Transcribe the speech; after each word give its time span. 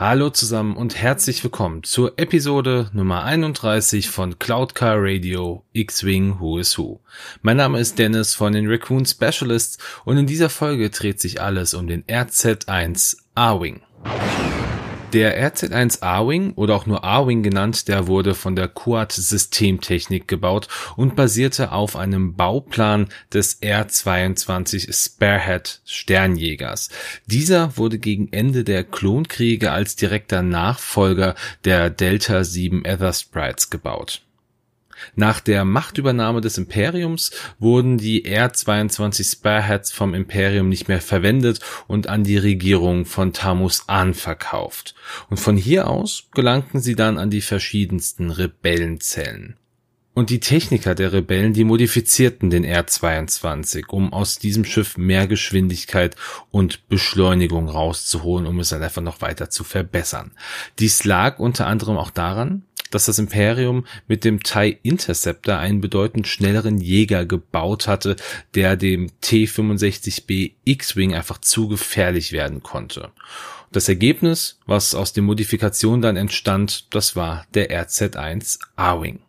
Hallo 0.00 0.30
zusammen 0.30 0.78
und 0.78 0.96
herzlich 0.96 1.44
willkommen 1.44 1.82
zur 1.82 2.18
Episode 2.18 2.88
Nummer 2.94 3.22
31 3.24 4.08
von 4.08 4.38
Cloud 4.38 4.74
Car 4.74 4.96
Radio 4.96 5.62
X-Wing 5.74 6.40
Who 6.40 6.56
is 6.56 6.78
Who. 6.78 7.00
Mein 7.42 7.58
Name 7.58 7.78
ist 7.78 7.98
Dennis 7.98 8.34
von 8.34 8.54
den 8.54 8.66
Raccoon 8.66 9.04
Specialists 9.04 9.76
und 10.06 10.16
in 10.16 10.26
dieser 10.26 10.48
Folge 10.48 10.88
dreht 10.88 11.20
sich 11.20 11.42
alles 11.42 11.74
um 11.74 11.86
den 11.86 12.02
RZ1 12.04 13.18
A-Wing. 13.34 13.82
Der 15.12 15.52
RZ1 15.52 16.02
A-Wing 16.02 16.52
oder 16.54 16.76
auch 16.76 16.86
nur 16.86 17.02
A-Wing 17.02 17.42
genannt, 17.42 17.88
der 17.88 18.06
wurde 18.06 18.36
von 18.36 18.54
der 18.54 18.68
Quad 18.68 19.10
Systemtechnik 19.10 20.28
gebaut 20.28 20.68
und 20.96 21.16
basierte 21.16 21.72
auf 21.72 21.96
einem 21.96 22.36
Bauplan 22.36 23.08
des 23.32 23.60
R22 23.60 24.92
Sparehead 24.92 25.80
Sternjägers. 25.84 26.90
Dieser 27.26 27.76
wurde 27.76 27.98
gegen 27.98 28.32
Ende 28.32 28.62
der 28.62 28.84
Klonkriege 28.84 29.72
als 29.72 29.96
direkter 29.96 30.42
Nachfolger 30.42 31.34
der 31.64 31.90
Delta 31.90 32.44
7 32.44 32.84
Ether 32.84 33.12
Sprites 33.12 33.68
gebaut. 33.68 34.22
Nach 35.14 35.40
der 35.40 35.64
Machtübernahme 35.64 36.40
des 36.40 36.58
Imperiums 36.58 37.30
wurden 37.58 37.98
die 37.98 38.24
R-22 38.24 39.30
Spareheads 39.32 39.92
vom 39.92 40.14
Imperium 40.14 40.68
nicht 40.68 40.88
mehr 40.88 41.00
verwendet 41.00 41.60
und 41.86 42.08
an 42.08 42.24
die 42.24 42.38
Regierung 42.38 43.04
von 43.04 43.32
Tamus 43.32 43.84
An 43.88 44.14
verkauft. 44.14 44.94
Und 45.28 45.38
von 45.38 45.56
hier 45.56 45.88
aus 45.88 46.24
gelangten 46.32 46.80
sie 46.80 46.94
dann 46.94 47.18
an 47.18 47.30
die 47.30 47.42
verschiedensten 47.42 48.30
Rebellenzellen. 48.30 49.56
Und 50.12 50.30
die 50.30 50.40
Techniker 50.40 50.96
der 50.96 51.12
Rebellen, 51.12 51.52
die 51.52 51.62
modifizierten 51.62 52.50
den 52.50 52.64
R-22, 52.64 53.86
um 53.88 54.12
aus 54.12 54.38
diesem 54.40 54.64
Schiff 54.64 54.98
mehr 54.98 55.28
Geschwindigkeit 55.28 56.16
und 56.50 56.88
Beschleunigung 56.88 57.68
rauszuholen, 57.68 58.46
um 58.46 58.58
es 58.58 58.70
dann 58.70 58.82
einfach 58.82 59.02
noch 59.02 59.20
weiter 59.20 59.50
zu 59.50 59.62
verbessern. 59.62 60.32
Dies 60.80 61.04
lag 61.04 61.38
unter 61.38 61.68
anderem 61.68 61.96
auch 61.96 62.10
daran, 62.10 62.64
dass 62.90 63.06
das 63.06 63.18
Imperium 63.18 63.86
mit 64.08 64.24
dem 64.24 64.42
TIE 64.42 64.78
Interceptor 64.82 65.56
einen 65.56 65.80
bedeutend 65.80 66.26
schnelleren 66.26 66.78
Jäger 66.78 67.24
gebaut 67.24 67.86
hatte, 67.86 68.16
der 68.54 68.76
dem 68.76 69.10
T-65B 69.20 70.52
X-Wing 70.64 71.14
einfach 71.14 71.38
zu 71.38 71.68
gefährlich 71.68 72.32
werden 72.32 72.62
konnte. 72.62 73.10
Das 73.72 73.88
Ergebnis, 73.88 74.58
was 74.66 74.94
aus 74.94 75.12
den 75.12 75.24
Modifikationen 75.24 76.02
dann 76.02 76.16
entstand, 76.16 76.92
das 76.92 77.14
war 77.14 77.46
der 77.54 77.70
RZ-1 77.70 78.58
A-Wing. 78.74 79.20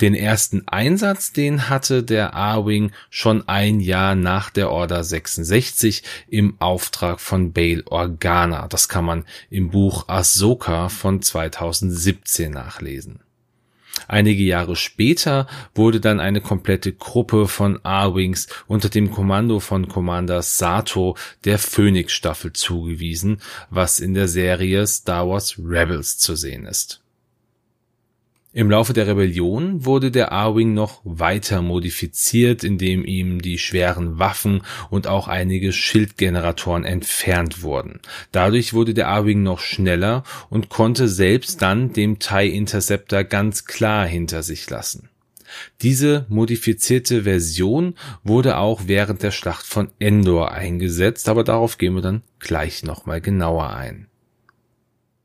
Den 0.00 0.14
ersten 0.14 0.66
Einsatz, 0.66 1.32
den 1.32 1.68
hatte 1.68 2.02
der 2.02 2.34
A-Wing 2.34 2.90
schon 3.10 3.48
ein 3.48 3.80
Jahr 3.80 4.14
nach 4.14 4.50
der 4.50 4.70
Order 4.70 5.04
66 5.04 6.02
im 6.28 6.56
Auftrag 6.60 7.20
von 7.20 7.52
Bail 7.52 7.84
Organa. 7.86 8.66
Das 8.68 8.88
kann 8.88 9.04
man 9.04 9.24
im 9.50 9.70
Buch 9.70 10.08
Ahsoka 10.08 10.88
von 10.88 11.22
2017 11.22 12.50
nachlesen. 12.50 13.20
Einige 14.08 14.42
Jahre 14.42 14.76
später 14.76 15.46
wurde 15.74 16.00
dann 16.00 16.20
eine 16.20 16.40
komplette 16.40 16.92
Gruppe 16.92 17.46
von 17.46 17.78
A-Wings 17.84 18.48
unter 18.66 18.88
dem 18.88 19.10
Kommando 19.10 19.60
von 19.60 19.88
Commander 19.88 20.42
Sato 20.42 21.16
der 21.44 21.58
Phoenix 21.58 22.12
Staffel 22.12 22.52
zugewiesen, 22.52 23.40
was 23.70 24.00
in 24.00 24.14
der 24.14 24.28
Serie 24.28 24.86
Star 24.86 25.28
Wars 25.28 25.56
Rebels 25.58 26.18
zu 26.18 26.34
sehen 26.34 26.66
ist. 26.66 27.03
Im 28.56 28.70
Laufe 28.70 28.92
der 28.92 29.08
Rebellion 29.08 29.84
wurde 29.84 30.12
der 30.12 30.30
A-Wing 30.30 30.74
noch 30.74 31.00
weiter 31.02 31.60
modifiziert, 31.60 32.62
indem 32.62 33.04
ihm 33.04 33.42
die 33.42 33.58
schweren 33.58 34.20
Waffen 34.20 34.62
und 34.90 35.08
auch 35.08 35.26
einige 35.26 35.72
Schildgeneratoren 35.72 36.84
entfernt 36.84 37.62
wurden. 37.62 37.98
Dadurch 38.30 38.72
wurde 38.72 38.94
der 38.94 39.08
A-Wing 39.08 39.42
noch 39.42 39.58
schneller 39.58 40.22
und 40.50 40.68
konnte 40.68 41.08
selbst 41.08 41.62
dann 41.62 41.92
dem 41.92 42.20
TIE 42.20 42.54
Interceptor 42.54 43.24
ganz 43.24 43.64
klar 43.64 44.06
hinter 44.06 44.44
sich 44.44 44.70
lassen. 44.70 45.08
Diese 45.82 46.24
modifizierte 46.28 47.24
Version 47.24 47.96
wurde 48.22 48.58
auch 48.58 48.82
während 48.86 49.24
der 49.24 49.32
Schlacht 49.32 49.66
von 49.66 49.90
Endor 49.98 50.52
eingesetzt, 50.52 51.28
aber 51.28 51.42
darauf 51.42 51.76
gehen 51.76 51.96
wir 51.96 52.02
dann 52.02 52.22
gleich 52.38 52.84
nochmal 52.84 53.20
genauer 53.20 53.70
ein. 53.70 54.06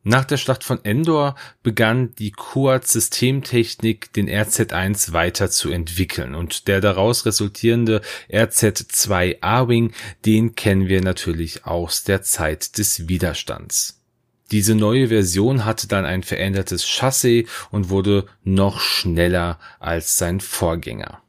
Nach 0.03 0.23
der 0.23 0.37
Schlacht 0.37 0.63
von 0.63 0.83
Endor 0.85 1.35
begann 1.61 2.15
die 2.15 2.31
Quad 2.31 2.87
Systemtechnik 2.87 4.13
den 4.13 4.29
RZ-1 4.29 5.11
weiterzuentwickeln 5.11 6.35
und 6.35 6.69
der 6.69 6.79
daraus 6.79 7.25
resultierende 7.25 8.01
RZ-2 8.31 9.37
A-Wing, 9.41 9.91
den 10.25 10.55
kennen 10.55 10.87
wir 10.87 11.01
natürlich 11.01 11.65
aus 11.65 12.03
der 12.05 12.21
Zeit 12.21 12.77
des 12.77 13.09
Widerstands. 13.09 14.01
Diese 14.51 14.73
neue 14.73 15.09
Version 15.09 15.65
hatte 15.65 15.87
dann 15.87 16.05
ein 16.05 16.23
verändertes 16.23 16.85
Chassis 16.87 17.47
und 17.69 17.89
wurde 17.89 18.25
noch 18.43 18.79
schneller 18.79 19.59
als 19.79 20.17
sein 20.17 20.39
Vorgänger. 20.39 21.21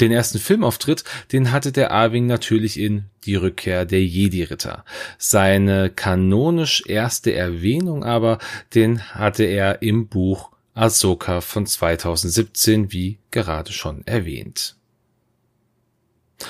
Den 0.00 0.12
ersten 0.12 0.38
Filmauftritt, 0.38 1.04
den 1.32 1.52
hatte 1.52 1.72
der 1.72 1.90
Arwing 1.90 2.26
natürlich 2.26 2.78
in 2.78 3.04
Die 3.24 3.34
Rückkehr 3.34 3.86
der 3.86 4.04
Jedi-Ritter. 4.04 4.84
Seine 5.16 5.90
kanonisch 5.90 6.84
erste 6.86 7.32
Erwähnung 7.32 8.04
aber, 8.04 8.38
den 8.74 9.02
hatte 9.14 9.44
er 9.44 9.80
im 9.82 10.08
Buch 10.08 10.50
Ahsoka 10.74 11.40
von 11.40 11.66
2017, 11.66 12.92
wie 12.92 13.18
gerade 13.30 13.72
schon 13.72 14.06
erwähnt. 14.06 14.76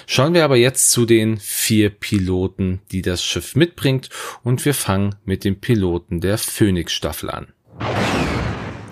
Schauen 0.07 0.35
wir 0.35 0.45
aber 0.45 0.57
jetzt 0.57 0.91
zu 0.91 1.07
den 1.07 1.39
vier 1.39 1.91
Piloten, 1.91 2.81
die 2.91 3.03
das 3.03 3.23
Schiff 3.23 3.55
mitbringt, 3.55 4.11
und 4.43 4.65
wir 4.65 4.75
fangen 4.75 5.15
mit 5.25 5.45
dem 5.45 5.61
Piloten 5.61 6.21
der 6.21 6.39
Phoenix-Staffel 6.39 7.31
an. 7.31 8.26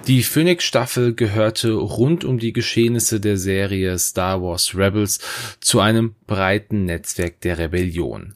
Die 0.06 0.22
Phoenix-Staffel 0.22 1.15
gehörte 1.15 1.72
rund 1.72 2.26
um 2.26 2.38
die 2.38 2.53
Geschehnisse 2.53 3.20
der 3.20 3.38
Serie 3.38 3.98
Star 3.98 4.42
Wars 4.42 4.76
Rebels 4.76 5.19
zu 5.60 5.81
einem 5.81 6.15
breiten 6.26 6.84
Netzwerk 6.84 7.41
der 7.41 7.56
Rebellion. 7.56 8.34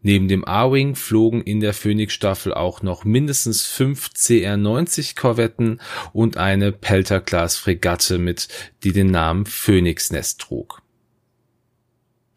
Neben 0.00 0.28
dem 0.28 0.44
A-Wing 0.44 0.94
flogen 0.94 1.42
in 1.42 1.58
der 1.58 1.74
Phoenix-Staffel 1.74 2.54
auch 2.54 2.82
noch 2.82 3.04
mindestens 3.04 3.66
fünf 3.66 4.10
CR-90 4.14 5.16
Korvetten 5.16 5.80
und 6.12 6.36
eine 6.36 6.70
Pelter-Class-Fregatte 6.70 8.18
mit, 8.18 8.46
die 8.84 8.92
den 8.92 9.10
Namen 9.10 9.44
Phoenix 9.44 10.12
Nest 10.12 10.40
trug. 10.40 10.82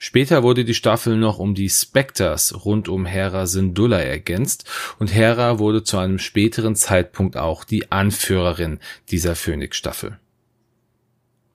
Später 0.04 0.42
wurde 0.42 0.66
die 0.66 0.74
Staffel 0.74 1.16
noch 1.16 1.38
um 1.38 1.54
die 1.54 1.70
Spectres 1.70 2.66
rund 2.66 2.90
um 2.90 3.06
Hera 3.06 3.46
Syndulla 3.46 4.00
ergänzt 4.00 4.68
und 4.98 5.14
Hera 5.14 5.60
wurde 5.60 5.84
zu 5.84 6.00
einem 6.00 6.18
späteren 6.18 6.76
Zeitpunkt 6.76 7.38
auch 7.38 7.64
die 7.64 7.92
Anführerin 7.92 8.80
dieser 9.12 9.36
Phoenix-Staffel. 9.36 10.18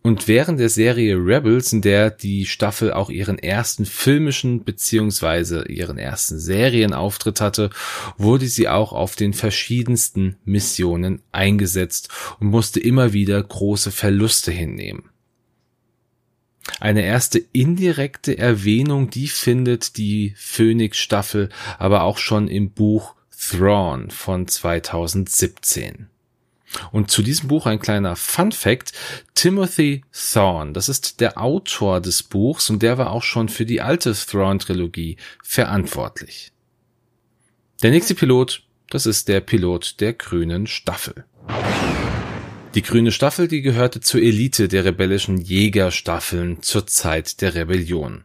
Und 0.02 0.28
während 0.28 0.60
der 0.60 0.68
Serie 0.68 1.16
Rebels, 1.16 1.72
in 1.72 1.82
der 1.82 2.12
die 2.12 2.46
Staffel 2.46 2.92
auch 2.92 3.10
ihren 3.10 3.40
ersten 3.40 3.84
filmischen 3.84 4.62
beziehungsweise 4.62 5.66
ihren 5.66 5.98
ersten 5.98 6.38
Serienauftritt 6.38 7.40
hatte, 7.40 7.70
wurde 8.16 8.46
sie 8.46 8.68
auch 8.68 8.92
auf 8.92 9.16
den 9.16 9.32
verschiedensten 9.32 10.36
Missionen 10.44 11.20
eingesetzt 11.32 12.10
und 12.38 12.46
musste 12.46 12.78
immer 12.78 13.12
wieder 13.12 13.42
große 13.42 13.90
Verluste 13.90 14.52
hinnehmen. 14.52 15.10
Eine 16.80 17.02
erste 17.02 17.38
indirekte 17.52 18.38
Erwähnung, 18.38 19.10
die 19.10 19.28
findet 19.28 19.96
die 19.96 20.34
Phoenix-Staffel 20.36 21.48
aber 21.78 22.02
auch 22.02 22.18
schon 22.18 22.48
im 22.48 22.70
Buch 22.70 23.14
Thrawn 23.38 24.10
von 24.10 24.48
2017. 24.48 26.08
Und 26.90 27.10
zu 27.10 27.22
diesem 27.22 27.48
Buch 27.48 27.66
ein 27.66 27.78
kleiner 27.78 28.16
Fun 28.16 28.52
Fact. 28.52 28.92
Timothy 29.34 30.02
Thorne, 30.12 30.72
das 30.72 30.88
ist 30.88 31.20
der 31.20 31.40
Autor 31.40 32.00
des 32.00 32.22
Buchs 32.22 32.70
und 32.70 32.82
der 32.82 32.98
war 32.98 33.10
auch 33.12 33.22
schon 33.22 33.48
für 33.48 33.64
die 33.64 33.80
alte 33.80 34.12
Thrawn-Trilogie 34.12 35.16
verantwortlich. 35.42 36.52
Der 37.82 37.90
nächste 37.90 38.14
Pilot, 38.14 38.62
das 38.90 39.06
ist 39.06 39.28
der 39.28 39.40
Pilot 39.40 40.00
der 40.00 40.12
grünen 40.14 40.66
Staffel. 40.66 41.24
Die 42.76 42.82
grüne 42.82 43.10
Staffel, 43.10 43.48
die 43.48 43.62
gehörte 43.62 44.02
zur 44.02 44.20
Elite 44.20 44.68
der 44.68 44.84
rebellischen 44.84 45.38
Jägerstaffeln 45.38 46.62
zur 46.62 46.86
Zeit 46.86 47.40
der 47.40 47.54
Rebellion. 47.54 48.24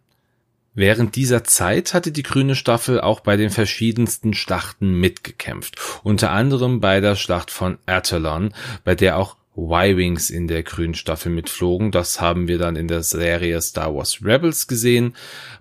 Während 0.73 1.15
dieser 1.15 1.45
Zeit 1.45 1.93
hatte 1.93 2.11
die 2.11 2.21
grüne 2.21 2.55
Staffel 2.55 2.99
auch 2.99 3.21
bei 3.21 3.37
den 3.37 3.49
verschiedensten 3.49 4.33
Schlachten 4.33 4.99
mitgekämpft, 4.99 5.79
unter 6.03 6.31
anderem 6.31 6.81
bei 6.81 6.99
der 6.99 7.15
Schlacht 7.15 7.49
von 7.49 7.77
Attalon, 7.85 8.53
bei 8.83 8.93
der 8.93 9.17
auch 9.17 9.37
Y-Wings 9.57 10.29
in 10.29 10.47
der 10.47 10.63
grünen 10.63 10.93
Staffel 10.93 11.31
mitflogen. 11.31 11.91
Das 11.91 12.21
haben 12.21 12.47
wir 12.47 12.57
dann 12.57 12.75
in 12.75 12.87
der 12.87 13.03
Serie 13.03 13.61
Star 13.61 13.93
Wars 13.93 14.23
Rebels 14.23 14.67
gesehen. 14.67 15.15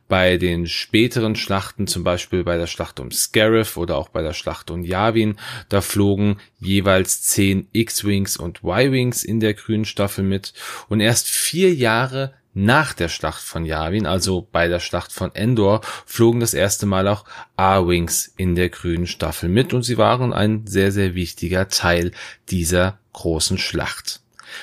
Bei 0.09 0.37
den 0.37 0.67
späteren 0.67 1.37
Schlachten, 1.37 1.87
zum 1.87 2.05
Beispiel 2.05 2.45
bei 2.45 2.57
der 2.57 2.67
Schlacht 2.67 3.01
um 3.01 3.11
Scarif 3.11 3.77
oder 3.77 3.97
auch 3.97 4.09
bei 4.09 4.23
der 4.23 4.33
Schlacht 4.33 4.71
um 4.71 4.85
Yavin, 4.85 5.37
da 5.69 5.81
flogen 5.81 6.39
jeweils 6.59 7.23
zehn 7.23 7.69
X-Wings 7.73 8.37
und 8.37 8.63
Y-Wings 8.63 9.25
in 9.25 9.41
der 9.41 9.55
grünen 9.55 9.85
Staffel 9.85 10.25
mit. 10.25 10.53
Und 10.89 11.01
erst 11.01 11.29
vier 11.29 11.75
Jahre 11.75 12.35
nach 12.53 12.95
der 12.95 13.09
Schlacht 13.09 13.43
von 13.43 13.65
Yavin, 13.65 14.07
also 14.07 14.49
bei 14.51 14.69
der 14.69 14.81
Schlacht 14.81 15.13
von 15.13 15.35
Endor, 15.35 15.81
flogen 16.07 16.41
das 16.41 16.55
erste 16.55 16.87
Mal 16.87 17.07
auch 17.07 17.25
A-Wings 17.57 18.33
in 18.37 18.55
der 18.55 18.69
grünen 18.69 19.07
Staffel 19.07 19.49
mit 19.49 19.73
und 19.73 19.83
sie 19.83 19.99
waren 19.99 20.33
ein 20.33 20.67
sehr, 20.67 20.91
sehr 20.91 21.15
wichtiger 21.15 21.69
Teil 21.69 22.11
dieser 22.51 23.00
großen 23.13 23.59
Schlacht. 23.59 24.21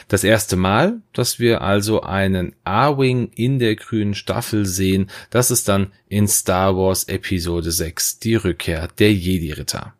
Das 0.07 0.23
erste 0.23 0.55
Mal, 0.55 1.01
dass 1.13 1.39
wir 1.39 1.61
also 1.61 2.01
einen 2.01 2.55
A-Wing 2.63 3.31
in 3.35 3.59
der 3.59 3.75
grünen 3.75 4.15
Staffel 4.15 4.65
sehen, 4.65 5.09
das 5.29 5.51
ist 5.51 5.67
dann 5.67 5.93
in 6.09 6.27
Star 6.27 6.75
Wars 6.75 7.05
Episode 7.05 7.71
6, 7.71 8.19
die 8.19 8.35
Rückkehr 8.35 8.87
der 8.99 9.13
Jedi-Ritter. 9.13 9.93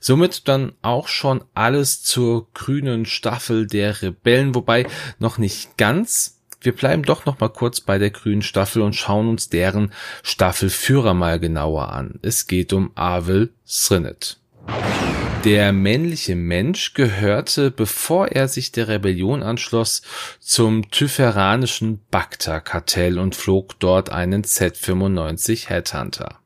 Somit 0.00 0.48
dann 0.48 0.72
auch 0.82 1.08
schon 1.08 1.44
alles 1.54 2.02
zur 2.02 2.52
grünen 2.52 3.06
Staffel 3.06 3.66
der 3.66 4.02
Rebellen, 4.02 4.54
wobei 4.54 4.86
noch 5.18 5.38
nicht 5.38 5.76
ganz. 5.76 6.40
Wir 6.60 6.74
bleiben 6.74 7.04
doch 7.04 7.24
noch 7.24 7.38
mal 7.38 7.48
kurz 7.48 7.80
bei 7.80 7.98
der 7.98 8.10
grünen 8.10 8.42
Staffel 8.42 8.82
und 8.82 8.96
schauen 8.96 9.28
uns 9.28 9.48
deren 9.48 9.92
Staffelführer 10.22 11.14
mal 11.14 11.38
genauer 11.38 11.92
an. 11.92 12.18
Es 12.22 12.48
geht 12.48 12.72
um 12.72 12.90
Avil 12.96 13.52
Srinnet. 13.64 14.40
Der 15.44 15.72
männliche 15.72 16.34
Mensch 16.34 16.94
gehörte, 16.94 17.70
bevor 17.70 18.26
er 18.28 18.48
sich 18.48 18.72
der 18.72 18.88
Rebellion 18.88 19.44
anschloss, 19.44 20.02
zum 20.40 20.90
typheranischen 20.90 22.00
Bacta-Kartell 22.10 23.20
und 23.20 23.36
flog 23.36 23.78
dort 23.78 24.10
einen 24.10 24.42
Z-95 24.42 25.68
Headhunter. 25.68 26.40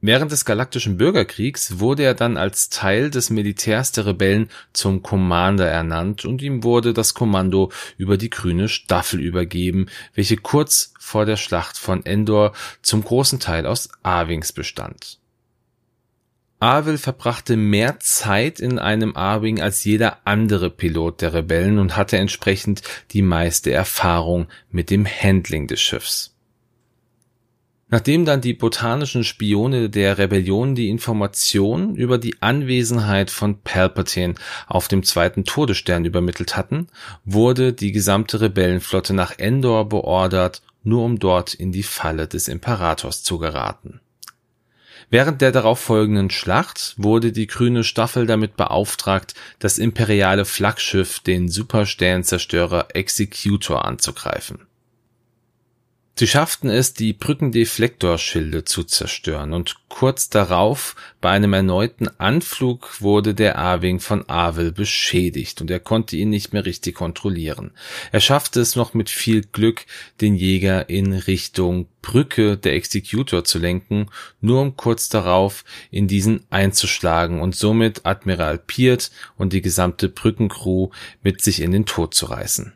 Während 0.00 0.32
des 0.32 0.44
Galaktischen 0.46 0.96
Bürgerkriegs 0.96 1.78
wurde 1.78 2.02
er 2.02 2.14
dann 2.14 2.36
als 2.38 2.70
Teil 2.70 3.10
des 3.10 3.30
Militärs 3.30 3.92
der 3.92 4.06
Rebellen 4.06 4.48
zum 4.72 5.02
Commander 5.02 5.68
ernannt 5.68 6.24
und 6.24 6.40
ihm 6.40 6.64
wurde 6.64 6.94
das 6.94 7.12
Kommando 7.12 7.70
über 7.98 8.16
die 8.16 8.30
grüne 8.30 8.68
Staffel 8.68 9.20
übergeben, 9.20 9.86
welche 10.14 10.38
kurz 10.38 10.94
vor 10.98 11.26
der 11.26 11.36
Schlacht 11.36 11.76
von 11.78 12.04
Endor 12.06 12.52
zum 12.80 13.04
großen 13.04 13.38
Teil 13.38 13.66
aus 13.66 13.90
A-Wings 14.02 14.52
bestand. 14.52 15.21
Avil 16.62 16.96
verbrachte 16.96 17.56
mehr 17.56 17.98
Zeit 17.98 18.60
in 18.60 18.78
einem 18.78 19.16
A-Wing 19.16 19.60
als 19.60 19.82
jeder 19.82 20.18
andere 20.24 20.70
Pilot 20.70 21.20
der 21.20 21.34
Rebellen 21.34 21.80
und 21.80 21.96
hatte 21.96 22.18
entsprechend 22.18 22.82
die 23.10 23.22
meiste 23.22 23.72
Erfahrung 23.72 24.46
mit 24.70 24.88
dem 24.88 25.04
Handling 25.04 25.66
des 25.66 25.80
Schiffs. 25.80 26.36
Nachdem 27.88 28.24
dann 28.24 28.42
die 28.42 28.54
botanischen 28.54 29.24
Spione 29.24 29.90
der 29.90 30.18
Rebellion 30.18 30.76
die 30.76 30.88
Information 30.88 31.96
über 31.96 32.16
die 32.16 32.40
Anwesenheit 32.40 33.32
von 33.32 33.60
Palpatine 33.62 34.36
auf 34.68 34.86
dem 34.86 35.02
zweiten 35.02 35.42
Todesstern 35.42 36.04
übermittelt 36.04 36.56
hatten, 36.56 36.86
wurde 37.24 37.72
die 37.72 37.90
gesamte 37.90 38.40
Rebellenflotte 38.40 39.14
nach 39.14 39.36
Endor 39.36 39.88
beordert, 39.88 40.62
nur 40.84 41.04
um 41.04 41.18
dort 41.18 41.54
in 41.54 41.72
die 41.72 41.82
Falle 41.82 42.28
des 42.28 42.46
Imperators 42.46 43.24
zu 43.24 43.38
geraten. 43.38 44.00
Während 45.12 45.42
der 45.42 45.52
darauffolgenden 45.52 46.30
Schlacht 46.30 46.94
wurde 46.96 47.32
die 47.32 47.46
grüne 47.46 47.84
Staffel 47.84 48.24
damit 48.24 48.56
beauftragt, 48.56 49.34
das 49.58 49.76
imperiale 49.76 50.46
Flaggschiff, 50.46 51.20
den 51.20 51.50
Supersternzerstörer 51.50 52.88
Executor 52.94 53.84
anzugreifen. 53.84 54.66
Sie 56.14 56.26
schafften 56.26 56.68
es, 56.68 56.92
die 56.92 57.14
Brückendeflektorschilde 57.14 58.64
zu 58.64 58.84
zerstören, 58.84 59.54
und 59.54 59.76
kurz 59.88 60.28
darauf, 60.28 60.94
bei 61.22 61.30
einem 61.30 61.54
erneuten 61.54 62.08
Anflug, 62.20 63.00
wurde 63.00 63.34
der 63.34 63.58
A-Wing 63.58 63.98
von 63.98 64.28
Avil 64.28 64.72
beschädigt 64.72 65.62
und 65.62 65.70
er 65.70 65.80
konnte 65.80 66.16
ihn 66.16 66.28
nicht 66.28 66.52
mehr 66.52 66.66
richtig 66.66 66.96
kontrollieren. 66.96 67.70
Er 68.12 68.20
schaffte 68.20 68.60
es 68.60 68.76
noch 68.76 68.92
mit 68.92 69.08
viel 69.08 69.40
Glück, 69.40 69.86
den 70.20 70.34
Jäger 70.34 70.90
in 70.90 71.14
Richtung 71.14 71.88
Brücke 72.02 72.58
der 72.58 72.74
Executor 72.74 73.44
zu 73.44 73.58
lenken, 73.58 74.10
nur 74.42 74.60
um 74.60 74.76
kurz 74.76 75.08
darauf 75.08 75.64
in 75.90 76.08
diesen 76.08 76.44
einzuschlagen 76.50 77.40
und 77.40 77.56
somit 77.56 78.04
Admiral 78.04 78.58
Peart 78.58 79.10
und 79.38 79.54
die 79.54 79.62
gesamte 79.62 80.10
Brückencrew 80.10 80.90
mit 81.22 81.40
sich 81.40 81.62
in 81.62 81.70
den 81.70 81.86
Tod 81.86 82.12
zu 82.14 82.26
reißen. 82.26 82.74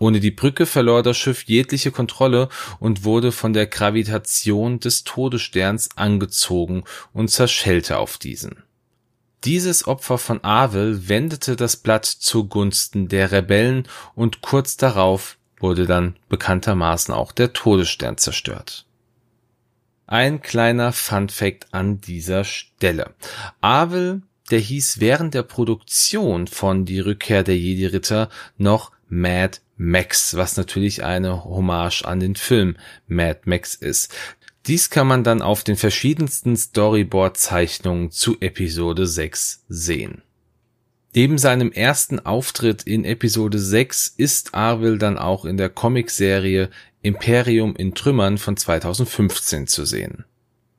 Ohne 0.00 0.18
die 0.18 0.30
Brücke 0.30 0.64
verlor 0.64 1.02
das 1.02 1.18
Schiff 1.18 1.44
jegliche 1.44 1.90
Kontrolle 1.92 2.48
und 2.78 3.04
wurde 3.04 3.32
von 3.32 3.52
der 3.52 3.66
Gravitation 3.66 4.80
des 4.80 5.04
Todessterns 5.04 5.90
angezogen 5.94 6.84
und 7.12 7.30
zerschellte 7.30 7.98
auf 7.98 8.16
diesen. 8.16 8.62
Dieses 9.44 9.86
Opfer 9.86 10.16
von 10.16 10.42
Avil 10.42 11.08
wendete 11.08 11.54
das 11.54 11.76
Blatt 11.76 12.06
zugunsten 12.06 13.08
der 13.08 13.30
Rebellen 13.30 13.86
und 14.14 14.40
kurz 14.40 14.78
darauf 14.78 15.36
wurde 15.58 15.84
dann 15.84 16.16
bekanntermaßen 16.30 17.12
auch 17.12 17.30
der 17.30 17.52
Todesstern 17.52 18.16
zerstört. 18.16 18.86
Ein 20.06 20.40
kleiner 20.40 20.92
Funfact 20.92 21.74
an 21.74 22.00
dieser 22.00 22.44
Stelle. 22.44 23.14
Avil, 23.60 24.22
der 24.50 24.60
hieß 24.60 24.98
während 24.98 25.34
der 25.34 25.42
Produktion 25.42 26.46
von 26.46 26.86
Die 26.86 27.00
Rückkehr 27.00 27.42
der 27.42 27.58
Jedi-Ritter 27.58 28.30
noch 28.56 28.92
Mad 29.10 29.58
Max, 29.76 30.36
was 30.36 30.56
natürlich 30.56 31.04
eine 31.04 31.44
Hommage 31.44 32.04
an 32.04 32.20
den 32.20 32.36
Film 32.36 32.76
Mad 33.06 33.40
Max 33.44 33.74
ist. 33.74 34.14
Dies 34.66 34.88
kann 34.88 35.06
man 35.06 35.24
dann 35.24 35.42
auf 35.42 35.64
den 35.64 35.76
verschiedensten 35.76 36.56
Storyboard-Zeichnungen 36.56 38.10
zu 38.10 38.40
Episode 38.40 39.06
6 39.06 39.64
sehen. 39.68 40.22
Neben 41.14 41.38
seinem 41.38 41.72
ersten 41.72 42.20
Auftritt 42.20 42.84
in 42.84 43.04
Episode 43.04 43.58
6 43.58 44.14
ist 44.16 44.54
Arvel 44.54 44.96
dann 44.96 45.18
auch 45.18 45.44
in 45.44 45.56
der 45.56 45.68
Comicserie 45.68 46.70
Imperium 47.02 47.74
in 47.74 47.94
Trümmern 47.94 48.38
von 48.38 48.56
2015 48.56 49.66
zu 49.66 49.84
sehen. 49.84 50.24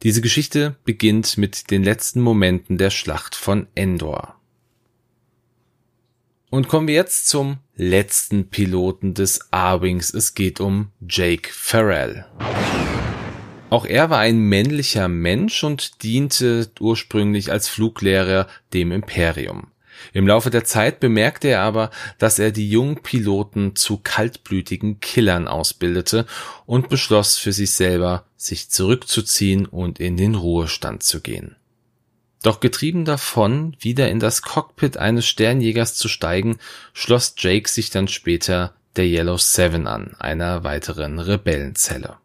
Diese 0.03 0.21
Geschichte 0.21 0.77
beginnt 0.85 1.37
mit 1.37 1.69
den 1.69 1.83
letzten 1.83 2.21
Momenten 2.21 2.77
der 2.77 2.91
Schlacht 2.91 3.35
von 3.35 3.67
Endor. 3.75 4.35
Und 6.49 6.67
kommen 6.67 6.87
wir 6.87 6.95
jetzt 6.95 7.27
zum 7.27 7.57
letzten 7.81 8.47
Piloten 8.47 9.15
des 9.15 9.51
A-Wings. 9.51 10.13
Es 10.13 10.35
geht 10.35 10.59
um 10.59 10.91
Jake 11.09 11.49
Farrell. 11.51 12.25
Auch 13.71 13.85
er 13.85 14.11
war 14.11 14.19
ein 14.19 14.37
männlicher 14.37 15.07
Mensch 15.07 15.63
und 15.63 16.03
diente 16.03 16.69
ursprünglich 16.79 17.51
als 17.51 17.69
Fluglehrer 17.69 18.45
dem 18.73 18.91
Imperium. 18.91 19.71
Im 20.13 20.27
Laufe 20.27 20.51
der 20.51 20.63
Zeit 20.63 20.99
bemerkte 20.99 21.47
er 21.47 21.61
aber, 21.61 21.89
dass 22.19 22.37
er 22.37 22.51
die 22.51 22.69
jungen 22.69 23.01
Piloten 23.01 23.75
zu 23.75 23.97
kaltblütigen 23.97 24.99
Killern 24.99 25.47
ausbildete 25.47 26.27
und 26.67 26.87
beschloss 26.87 27.39
für 27.39 27.51
sich 27.51 27.71
selber, 27.71 28.25
sich 28.37 28.69
zurückzuziehen 28.69 29.65
und 29.65 29.99
in 29.99 30.17
den 30.17 30.35
Ruhestand 30.35 31.01
zu 31.01 31.19
gehen. 31.19 31.55
Doch 32.41 32.59
getrieben 32.59 33.05
davon, 33.05 33.75
wieder 33.79 34.09
in 34.09 34.19
das 34.19 34.41
Cockpit 34.41 34.97
eines 34.97 35.27
Sternjägers 35.27 35.95
zu 35.95 36.07
steigen, 36.07 36.57
schloss 36.93 37.35
Jake 37.37 37.69
sich 37.69 37.91
dann 37.91 38.07
später 38.07 38.73
der 38.95 39.05
Yellow 39.05 39.37
Seven 39.37 39.87
an, 39.87 40.15
einer 40.19 40.63
weiteren 40.63 41.19
Rebellenzelle. 41.19 42.17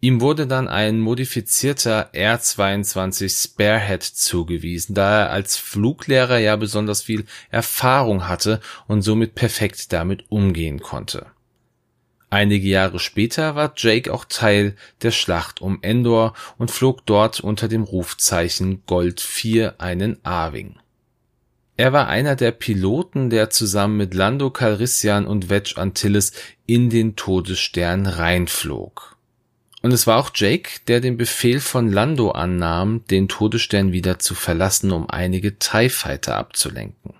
Ihm 0.00 0.20
wurde 0.20 0.46
dann 0.46 0.68
ein 0.68 1.00
modifizierter 1.00 2.10
R-22 2.12 3.42
Sparehead 3.42 4.04
zugewiesen, 4.04 4.94
da 4.94 5.22
er 5.22 5.30
als 5.30 5.56
Fluglehrer 5.56 6.38
ja 6.38 6.54
besonders 6.56 7.02
viel 7.02 7.24
Erfahrung 7.50 8.28
hatte 8.28 8.60
und 8.86 9.02
somit 9.02 9.34
perfekt 9.34 9.92
damit 9.92 10.24
umgehen 10.28 10.80
konnte. 10.80 11.26
Einige 12.28 12.66
Jahre 12.66 12.98
später 12.98 13.54
war 13.54 13.72
Jake 13.76 14.12
auch 14.12 14.24
Teil 14.24 14.74
der 15.02 15.12
Schlacht 15.12 15.60
um 15.60 15.78
Endor 15.82 16.34
und 16.58 16.70
flog 16.70 17.06
dort 17.06 17.40
unter 17.40 17.68
dem 17.68 17.84
Rufzeichen 17.84 18.82
Gold 18.86 19.20
4 19.20 19.80
einen 19.80 20.18
A-Wing. 20.24 20.76
Er 21.76 21.92
war 21.92 22.08
einer 22.08 22.36
der 22.36 22.52
Piloten, 22.52 23.30
der 23.30 23.50
zusammen 23.50 23.98
mit 23.98 24.14
Lando 24.14 24.50
Calrissian 24.50 25.26
und 25.26 25.50
Wedge 25.50 25.74
Antilles 25.76 26.32
in 26.64 26.88
den 26.90 27.16
Todesstern 27.16 28.06
reinflog. 28.06 29.16
Und 29.82 29.92
es 29.92 30.06
war 30.06 30.18
auch 30.18 30.30
Jake, 30.34 30.80
der 30.88 31.00
den 31.00 31.16
Befehl 31.16 31.60
von 31.60 31.92
Lando 31.92 32.30
annahm, 32.30 33.04
den 33.10 33.28
Todesstern 33.28 33.92
wieder 33.92 34.18
zu 34.18 34.34
verlassen, 34.34 34.90
um 34.90 35.08
einige 35.08 35.58
TIE 35.58 35.90
Fighter 35.90 36.36
abzulenken. 36.36 37.14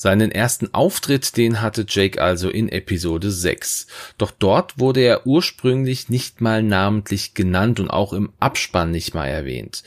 Seinen 0.00 0.30
ersten 0.30 0.72
Auftritt, 0.74 1.36
den 1.36 1.60
hatte 1.60 1.84
Jake 1.88 2.22
also 2.22 2.50
in 2.50 2.68
Episode 2.68 3.32
6. 3.32 3.88
Doch 4.16 4.30
dort 4.30 4.78
wurde 4.78 5.00
er 5.00 5.26
ursprünglich 5.26 6.08
nicht 6.08 6.40
mal 6.40 6.62
namentlich 6.62 7.34
genannt 7.34 7.80
und 7.80 7.90
auch 7.90 8.12
im 8.12 8.32
Abspann 8.38 8.92
nicht 8.92 9.14
mal 9.14 9.26
erwähnt. 9.26 9.82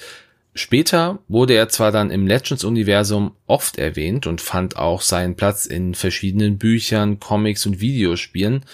Später 0.54 1.20
wurde 1.30 1.54
er 1.54 1.70
zwar 1.70 1.94
dann 1.94 2.12
im 2.12 2.28
Legends-Universum 2.28 3.38
oft 3.48 3.78
erwähnt 3.78 4.28
und 4.28 4.42
fand 4.42 4.76
auch 4.76 5.00
seinen 5.00 5.38
Platz 5.38 5.66
in 5.66 5.96
verschiedenen 5.96 6.58
Büchern, 6.58 7.22
Comics 7.22 7.66
und 7.66 7.80
Videospielen. 7.80 8.66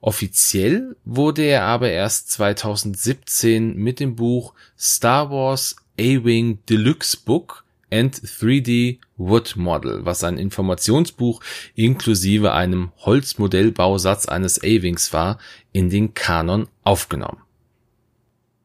Offiziell 0.00 0.96
wurde 1.04 1.42
er 1.42 1.64
aber 1.64 1.90
erst 1.90 2.30
2017 2.30 3.76
mit 3.76 4.00
dem 4.00 4.16
Buch 4.16 4.54
Star 4.78 5.30
Wars 5.30 5.76
A-Wing 6.00 6.60
Deluxe 6.70 7.18
Book 7.22 7.65
and 7.90 8.14
3D 8.14 8.98
Wood 9.16 9.56
Model, 9.56 10.04
was 10.04 10.24
ein 10.24 10.38
Informationsbuch 10.38 11.40
inklusive 11.74 12.52
einem 12.52 12.92
Holzmodellbausatz 12.98 14.26
eines 14.26 14.58
A-Wings 14.60 15.12
war, 15.12 15.38
in 15.72 15.90
den 15.90 16.14
Kanon 16.14 16.68
aufgenommen. 16.82 17.42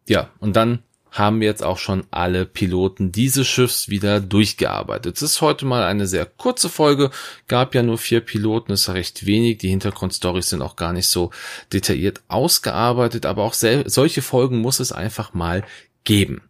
Ja, 0.07 0.29
und 0.39 0.55
dann 0.55 0.83
haben 1.11 1.41
wir 1.41 1.47
jetzt 1.47 1.63
auch 1.63 1.77
schon 1.77 2.05
alle 2.09 2.45
Piloten 2.45 3.11
dieses 3.11 3.45
Schiffs 3.45 3.89
wieder 3.89 4.21
durchgearbeitet. 4.21 5.17
Es 5.17 5.21
ist 5.21 5.41
heute 5.41 5.65
mal 5.65 5.83
eine 5.83 6.07
sehr 6.07 6.25
kurze 6.25 6.69
Folge, 6.69 7.11
gab 7.49 7.75
ja 7.75 7.83
nur 7.83 7.97
vier 7.97 8.21
Piloten, 8.21 8.71
ist 8.71 8.89
recht 8.89 9.25
wenig, 9.25 9.57
die 9.57 9.67
Hintergrundstories 9.67 10.49
sind 10.49 10.61
auch 10.61 10.77
gar 10.77 10.93
nicht 10.93 11.07
so 11.07 11.31
detailliert 11.73 12.21
ausgearbeitet, 12.29 13.25
aber 13.25 13.43
auch 13.43 13.53
solche 13.53 14.21
Folgen 14.21 14.59
muss 14.59 14.79
es 14.79 14.93
einfach 14.93 15.33
mal 15.33 15.65
geben. 16.05 16.43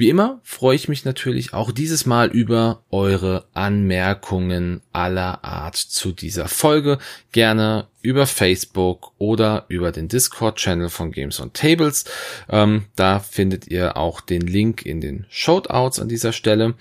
Wie 0.00 0.08
immer 0.08 0.40
freue 0.42 0.76
ich 0.76 0.88
mich 0.88 1.04
natürlich 1.04 1.52
auch 1.52 1.72
dieses 1.72 2.06
Mal 2.06 2.30
über 2.30 2.82
eure 2.90 3.44
Anmerkungen 3.52 4.80
aller 4.94 5.44
Art 5.44 5.76
zu 5.76 6.12
dieser 6.12 6.48
Folge. 6.48 6.96
Gerne 7.32 7.86
über 8.00 8.26
Facebook 8.26 9.12
oder 9.18 9.66
über 9.68 9.92
den 9.92 10.08
Discord-Channel 10.08 10.88
von 10.88 11.12
Games 11.12 11.38
on 11.38 11.52
Tables. 11.52 12.06
Ähm, 12.48 12.86
da 12.96 13.18
findet 13.18 13.68
ihr 13.68 13.98
auch 13.98 14.22
den 14.22 14.40
Link 14.40 14.86
in 14.86 15.02
den 15.02 15.26
Shoutouts 15.28 16.00
an 16.00 16.08
dieser 16.08 16.32
Stelle. 16.32 16.76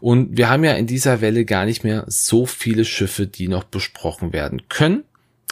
Und 0.00 0.36
wir 0.36 0.48
haben 0.48 0.62
ja 0.62 0.74
in 0.74 0.86
dieser 0.86 1.20
Welle 1.20 1.44
gar 1.44 1.64
nicht 1.64 1.82
mehr 1.82 2.04
so 2.06 2.46
viele 2.46 2.84
Schiffe, 2.84 3.26
die 3.26 3.48
noch 3.48 3.64
besprochen 3.64 4.32
werden 4.32 4.68
können. 4.68 5.02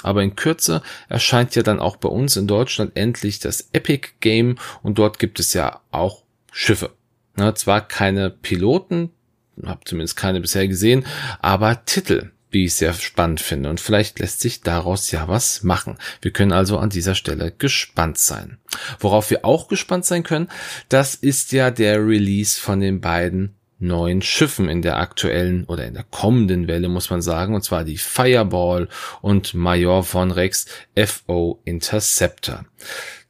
Aber 0.04 0.22
in 0.22 0.36
Kürze 0.36 0.82
erscheint 1.08 1.56
ja 1.56 1.64
dann 1.64 1.80
auch 1.80 1.96
bei 1.96 2.10
uns 2.10 2.36
in 2.36 2.46
Deutschland 2.46 2.92
endlich 2.94 3.40
das 3.40 3.70
Epic 3.72 4.10
Game 4.20 4.54
und 4.84 4.98
dort 4.98 5.18
gibt 5.18 5.40
es 5.40 5.52
ja 5.52 5.80
auch 5.90 6.22
Schiffe. 6.52 6.92
Na, 7.38 7.54
zwar 7.54 7.86
keine 7.86 8.30
Piloten, 8.30 9.10
habe 9.64 9.84
zumindest 9.84 10.16
keine 10.16 10.40
bisher 10.40 10.66
gesehen, 10.66 11.06
aber 11.38 11.84
Titel, 11.84 12.32
wie 12.50 12.64
ich 12.64 12.74
sehr 12.74 12.92
spannend 12.94 13.40
finde. 13.40 13.70
Und 13.70 13.78
vielleicht 13.78 14.18
lässt 14.18 14.40
sich 14.40 14.62
daraus 14.62 15.12
ja 15.12 15.28
was 15.28 15.62
machen. 15.62 15.98
Wir 16.20 16.32
können 16.32 16.50
also 16.50 16.78
an 16.78 16.90
dieser 16.90 17.14
Stelle 17.14 17.52
gespannt 17.56 18.18
sein. 18.18 18.58
Worauf 18.98 19.30
wir 19.30 19.44
auch 19.44 19.68
gespannt 19.68 20.04
sein 20.04 20.24
können, 20.24 20.48
das 20.88 21.14
ist 21.14 21.52
ja 21.52 21.70
der 21.70 22.04
Release 22.04 22.60
von 22.60 22.80
den 22.80 23.00
beiden 23.00 23.54
neuen 23.78 24.20
Schiffen 24.20 24.68
in 24.68 24.82
der 24.82 24.96
aktuellen 24.96 25.64
oder 25.66 25.86
in 25.86 25.94
der 25.94 26.06
kommenden 26.10 26.66
Welle, 26.66 26.88
muss 26.88 27.10
man 27.10 27.22
sagen, 27.22 27.54
und 27.54 27.62
zwar 27.62 27.84
die 27.84 27.98
Fireball 27.98 28.88
und 29.20 29.54
Major 29.54 30.02
von 30.02 30.32
Rex 30.32 30.66
FO 30.96 31.60
Interceptor. 31.64 32.64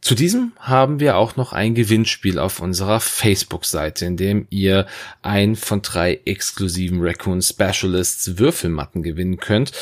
Zu 0.01 0.15
diesem 0.15 0.53
haben 0.61 1.01
wir 1.01 1.17
auch 1.17 1.35
noch 1.35 1.53
ein 1.53 1.75
Gewinnspiel 1.75 2.39
auf 2.39 2.61
unserer 2.61 3.01
Facebook-Seite, 3.01 4.07
in 4.07 4.17
dem 4.17 4.47
ihr 4.49 4.87
ein 5.23 5.57
von 5.57 5.83
drei 5.83 6.21
exklusiven 6.25 7.03
Raccoon 7.03 7.43
Specialists 7.43 8.39
Würfelmatten 8.39 9.03
gewinnen 9.03 9.39
könnt. 9.39 9.73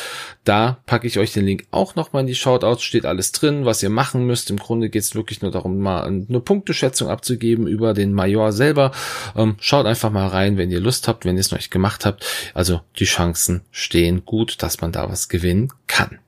Da 0.44 0.78
packe 0.86 1.06
ich 1.06 1.18
euch 1.18 1.34
den 1.34 1.44
Link 1.44 1.66
auch 1.70 1.96
nochmal 1.96 2.22
in 2.22 2.26
die 2.26 2.34
Shoutouts, 2.34 2.82
steht 2.82 3.04
alles 3.04 3.30
drin, 3.32 3.66
was 3.66 3.82
ihr 3.82 3.90
machen 3.90 4.26
müsst. 4.26 4.50
Im 4.50 4.56
Grunde 4.56 4.88
geht 4.88 5.02
es 5.02 5.14
wirklich 5.14 5.42
nur 5.42 5.50
darum, 5.50 5.78
mal 5.78 6.04
eine 6.04 6.40
Punkteschätzung 6.40 7.08
abzugeben 7.08 7.66
über 7.66 7.92
den 7.92 8.14
Major 8.14 8.52
selber. 8.52 8.92
Ähm, 9.36 9.56
schaut 9.60 9.84
einfach 9.84 10.10
mal 10.10 10.28
rein, 10.28 10.56
wenn 10.56 10.70
ihr 10.70 10.80
Lust 10.80 11.08
habt, 11.08 11.26
wenn 11.26 11.36
ihr 11.36 11.40
es 11.40 11.50
noch 11.50 11.58
nicht 11.58 11.70
gemacht 11.70 12.06
habt. 12.06 12.24
Also 12.54 12.80
die 12.98 13.04
Chancen 13.04 13.60
stehen 13.70 14.24
gut, 14.24 14.62
dass 14.62 14.80
man 14.80 14.92
da 14.92 15.10
was 15.10 15.28
gewinnen 15.28 15.72
kann. 15.86 16.18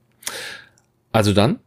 Also 1.10 1.32
dann, 1.32 1.58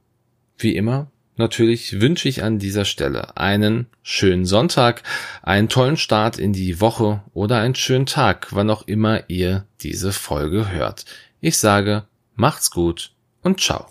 wie 0.59 0.75
immer, 0.75 1.11
natürlich 1.37 2.01
wünsche 2.01 2.27
ich 2.29 2.43
an 2.43 2.59
dieser 2.59 2.85
Stelle 2.85 3.37
einen 3.37 3.87
schönen 4.03 4.45
Sonntag, 4.45 5.03
einen 5.41 5.69
tollen 5.69 5.97
Start 5.97 6.37
in 6.37 6.53
die 6.53 6.81
Woche 6.81 7.23
oder 7.33 7.59
einen 7.59 7.75
schönen 7.75 8.05
Tag, 8.05 8.47
wann 8.51 8.69
auch 8.69 8.87
immer 8.87 9.29
ihr 9.29 9.65
diese 9.81 10.11
Folge 10.11 10.69
hört. 10.69 11.05
Ich 11.39 11.57
sage, 11.57 12.03
macht's 12.35 12.71
gut 12.71 13.11
und 13.41 13.59
ciao. 13.59 13.87